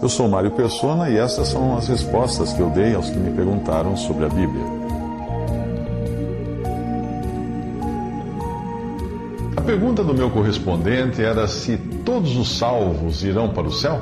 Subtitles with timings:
[0.00, 3.34] Eu sou Mário Persona e essas são as respostas que eu dei aos que me
[3.34, 4.64] perguntaram sobre a Bíblia.
[9.56, 14.00] A pergunta do meu correspondente era se todos os salvos irão para o céu?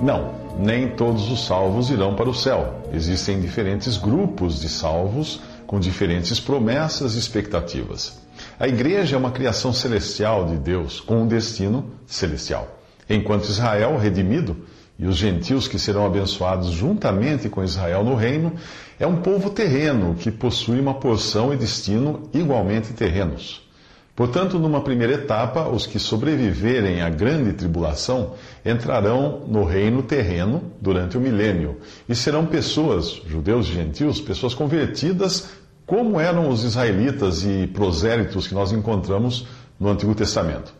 [0.00, 2.82] Não, nem todos os salvos irão para o céu.
[2.90, 8.20] Existem diferentes grupos de salvos com diferentes promessas e expectativas.
[8.58, 12.68] A igreja é uma criação celestial de Deus com um destino celestial.
[13.08, 14.56] Enquanto Israel, redimido,
[14.98, 18.52] e os gentios que serão abençoados juntamente com Israel no reino,
[18.98, 23.64] é um povo terreno que possui uma porção e destino igualmente terrenos.
[24.16, 28.34] Portanto, numa primeira etapa, os que sobreviverem à grande tribulação
[28.64, 35.48] entrarão no reino terreno durante o milênio e serão pessoas, judeus e gentios, pessoas convertidas,
[35.84, 39.48] como eram os israelitas e prosélitos que nós encontramos
[39.80, 40.72] no Antigo Testamento.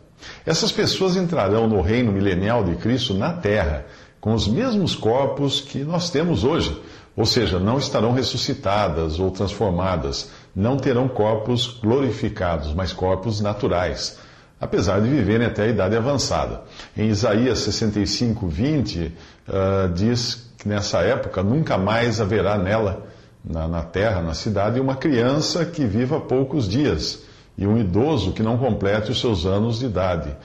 [0.45, 3.85] Essas pessoas entrarão no reino milenial de Cristo na terra,
[4.25, 6.81] com os mesmos corpos que nós temos hoje,
[7.15, 14.17] ou seja, não estarão ressuscitadas ou transformadas, não terão corpos glorificados, mas corpos naturais,
[14.59, 16.63] apesar de viverem até a idade avançada.
[16.97, 23.05] Em Isaías 65, 20, uh, diz que nessa época nunca mais haverá nela,
[23.47, 27.21] na, na terra, na cidade, uma criança que viva poucos dias
[27.55, 30.35] e um idoso que não complete os seus anos de idade.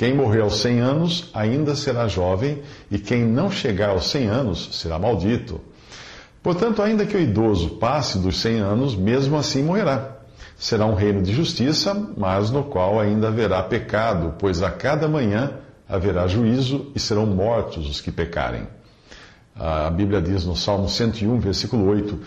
[0.00, 4.68] Quem morrer aos 100 anos ainda será jovem, e quem não chegar aos 100 anos
[4.72, 5.60] será maldito.
[6.42, 10.16] Portanto, ainda que o idoso passe dos 100 anos, mesmo assim morrerá.
[10.56, 15.52] Será um reino de justiça, mas no qual ainda haverá pecado, pois a cada manhã
[15.86, 18.66] haverá juízo e serão mortos os que pecarem.
[19.54, 22.18] A Bíblia diz no Salmo 101, versículo 8: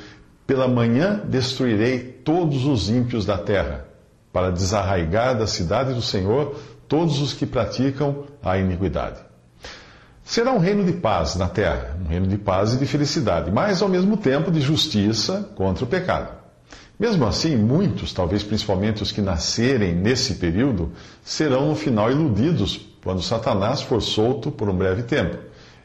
[0.45, 3.87] Pela manhã destruirei todos os ímpios da terra,
[4.31, 6.55] para desarraigar da cidade do Senhor
[6.87, 9.19] todos os que praticam a iniquidade.
[10.23, 13.81] Será um reino de paz na terra, um reino de paz e de felicidade, mas
[13.81, 16.31] ao mesmo tempo de justiça contra o pecado.
[16.97, 20.91] Mesmo assim, muitos, talvez principalmente os que nascerem nesse período,
[21.23, 25.37] serão no final iludidos quando Satanás for solto por um breve tempo.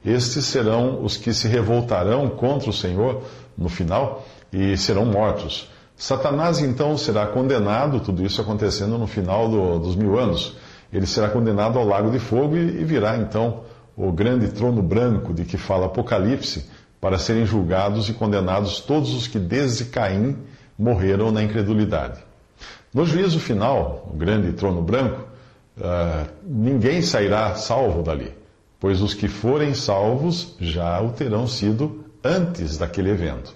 [0.04, 3.22] Estes serão os que se revoltarão contra o Senhor
[3.56, 5.68] no final e serão mortos.
[5.96, 10.54] Satanás então será condenado, tudo isso acontecendo no final do, dos mil anos
[10.92, 13.62] ele será condenado ao lago de fogo e, virá então
[13.96, 16.66] o grande trono branco de que fala Apocalipse,
[17.00, 20.36] para serem julgados e condenados todos os que desde Caim
[20.78, 22.20] morreram na incredulidade.
[22.92, 25.24] No juízo final, o grande trono branco,
[25.76, 28.32] uh, ninguém sairá salvo dali,
[28.80, 33.54] pois os que forem salvos já o terão sido antes daquele evento.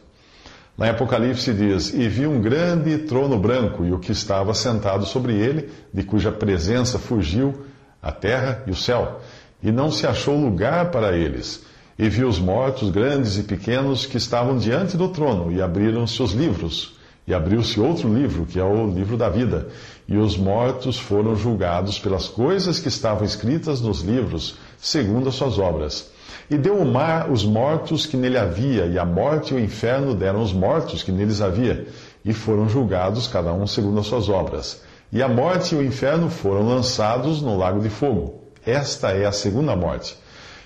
[0.82, 5.06] Lá em Apocalipse diz: E vi um grande trono branco, e o que estava sentado
[5.06, 7.54] sobre ele, de cuja presença fugiu
[8.03, 9.20] a terra e o céu,
[9.62, 11.65] e não se achou lugar para eles.
[11.97, 16.32] E vi os mortos, grandes e pequenos, que estavam diante do trono, e abriram-se os
[16.32, 16.97] livros.
[17.28, 19.69] E abriu-se outro livro, que é o livro da vida.
[20.09, 25.60] E os mortos foram julgados pelas coisas que estavam escritas nos livros, segundo as suas
[25.60, 26.10] obras.
[26.50, 30.15] E deu o mar os mortos que nele havia, e a morte e o inferno
[30.15, 31.87] deram os mortos que neles havia,
[32.25, 34.82] e foram julgados cada um segundo as suas obras.
[35.12, 38.43] E a morte e o inferno foram lançados no lago de fogo.
[38.65, 40.16] Esta é a segunda morte.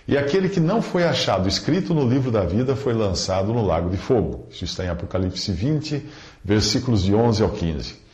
[0.08, 3.90] E aquele que não foi achado escrito no livro da vida foi lançado no lago
[3.90, 4.46] de fogo.
[4.50, 6.06] Isso está em Apocalipse 20,
[6.44, 8.05] versículos de 11 ao 15.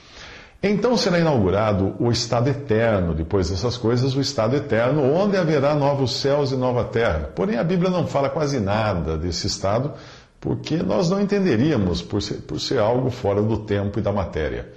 [0.63, 6.21] Então será inaugurado o estado eterno, depois dessas coisas, o estado eterno, onde haverá novos
[6.21, 7.33] céus e nova terra.
[7.35, 9.93] Porém, a Bíblia não fala quase nada desse estado,
[10.41, 14.69] porque nós não entenderíamos por ser, por ser algo fora do tempo e da matéria.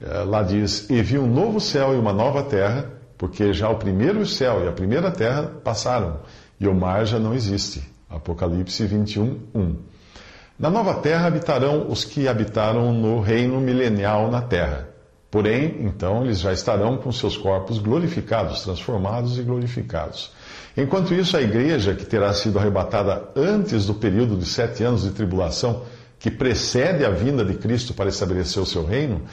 [0.00, 2.86] Eh, lá diz: E vi um novo céu e uma nova terra,
[3.18, 6.20] porque já o primeiro céu e a primeira terra passaram,
[6.58, 7.82] e o mar já não existe.
[8.08, 9.76] Apocalipse 21, 1.
[10.58, 14.95] Na nova terra habitarão os que habitaram no reino milenial na terra.
[15.36, 20.32] Porém, então, eles já estarão com seus corpos glorificados, transformados e glorificados.
[20.74, 25.10] Enquanto isso, a igreja, que terá sido arrebatada antes do período de sete anos de
[25.10, 25.82] tribulação,
[26.18, 29.24] que precede a vinda de Cristo para estabelecer o seu reino,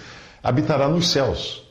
[0.43, 1.63] habitará nos céus.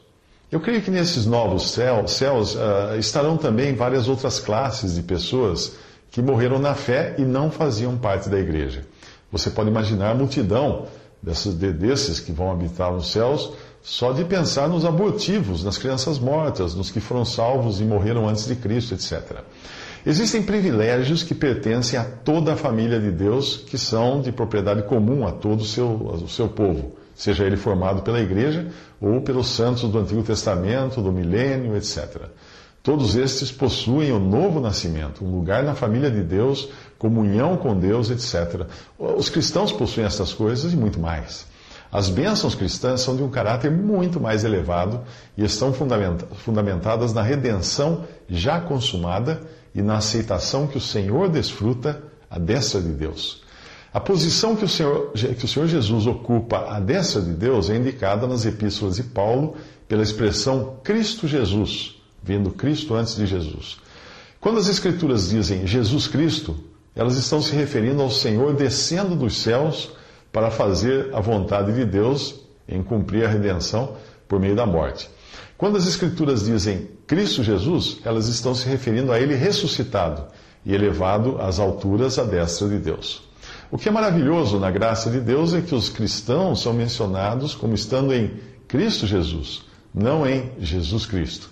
[0.50, 5.76] Eu creio que nesses novos céus, céus uh, estarão também várias outras classes de pessoas
[6.10, 8.80] que morreram na fé e não faziam parte da igreja.
[9.30, 10.86] Você pode imaginar a multidão
[11.22, 13.52] desses, desses que vão habitar nos céus
[13.82, 18.46] só de pensar nos abortivos, nas crianças mortas, nos que foram salvos e morreram antes
[18.46, 19.40] de Cristo, etc.
[20.06, 25.26] Existem privilégios que pertencem a toda a família de Deus, que são de propriedade comum
[25.26, 28.68] a todo o seu, o seu povo, seja ele formado pela igreja
[29.00, 32.22] ou pelos santos do Antigo Testamento, do milênio, etc.
[32.82, 36.68] Todos estes possuem o novo nascimento, um lugar na família de Deus,
[36.98, 38.66] comunhão com Deus, etc.
[38.98, 41.46] Os cristãos possuem estas coisas e muito mais.
[41.92, 45.02] As bênçãos cristãs são de um caráter muito mais elevado
[45.36, 49.42] e estão fundamentadas na redenção já consumada
[49.74, 53.42] e na aceitação que o Senhor desfruta à destra de Deus.
[53.92, 57.76] A posição que o, Senhor, que o Senhor Jesus ocupa à destra de Deus é
[57.76, 59.54] indicada nas epístolas de Paulo
[59.86, 63.78] pela expressão Cristo Jesus vendo Cristo antes de Jesus.
[64.40, 66.56] Quando as Escrituras dizem Jesus Cristo,
[66.94, 69.90] elas estão se referindo ao Senhor descendo dos céus
[70.32, 73.96] para fazer a vontade de Deus em cumprir a redenção
[74.26, 75.10] por meio da morte.
[75.58, 80.24] Quando as Escrituras dizem Cristo Jesus, elas estão se referindo a Ele ressuscitado
[80.64, 83.28] e elevado às alturas à destra de Deus.
[83.70, 87.74] O que é maravilhoso na graça de Deus é que os cristãos são mencionados como
[87.74, 88.38] estando em
[88.68, 89.62] Cristo Jesus,
[89.94, 91.50] não em Jesus Cristo.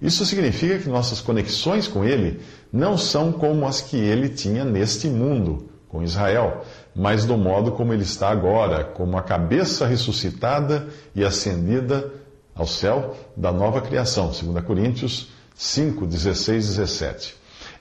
[0.00, 2.40] Isso significa que nossas conexões com Ele
[2.72, 6.64] não são como as que Ele tinha neste mundo, com Israel,
[6.96, 12.10] mas do modo como Ele está agora, como a cabeça ressuscitada e ascendida
[12.54, 14.28] ao céu da nova criação.
[14.28, 17.36] 2 Coríntios 5, 16, 17.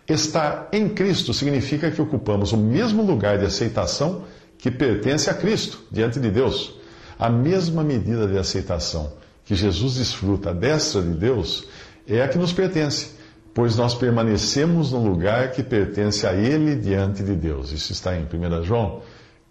[0.10, 4.26] Estar em Cristo significa que ocupamos o mesmo lugar de aceitação
[4.58, 6.76] que pertence a Cristo diante de Deus.
[7.18, 9.14] A mesma medida de aceitação
[9.46, 11.66] que Jesus desfruta à destra de Deus
[12.06, 13.21] é a que nos pertence,
[13.54, 17.72] pois nós permanecemos no lugar que pertence a Ele diante de Deus.
[17.72, 19.02] Isso está em 1 João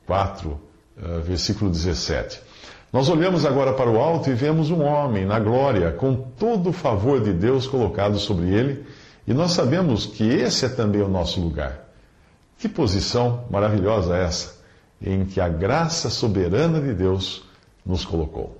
[0.06, 0.58] 4,
[0.97, 2.41] eh, versículo 17.
[2.93, 6.73] Nós olhamos agora para o alto e vemos um homem na glória, com todo o
[6.73, 8.85] favor de Deus colocado sobre ele,
[9.26, 11.88] e nós sabemos que esse é também o nosso lugar.
[12.58, 14.58] Que posição maravilhosa essa,
[15.00, 17.44] em que a graça soberana de Deus
[17.87, 18.60] nos colocou.